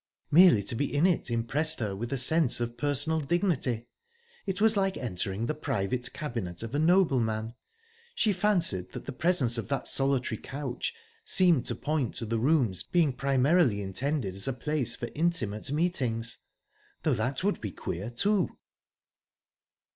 [0.31, 3.85] Merely to be in it impressed her with a sense of personal dignity;
[4.47, 9.67] it was like entering the private cabinet of a nobleman...She fancied that the presence of
[9.67, 10.91] that solitary couch
[11.23, 17.13] seemed to point to the room's being primarily intended as a place for intimate meetings...though
[17.13, 18.57] that would be queer, too!...